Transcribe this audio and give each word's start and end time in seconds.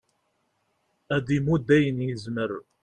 ad 1.15 1.23
d-imudd 1.25 1.67
ayen 1.77 2.05
yezmer 2.07 2.51